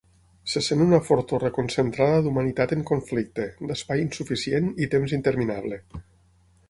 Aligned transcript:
Se 0.51 0.61
sent 0.67 0.79
una 0.85 0.99
fortor 1.09 1.43
reconcentrada 1.45 2.23
d'humanitat 2.27 2.73
en 2.77 2.81
conflicte, 2.93 3.45
d'espai 3.73 4.01
insuficient 4.07 4.73
i 4.87 4.89
temps 4.95 5.15
interminable. 5.19 5.81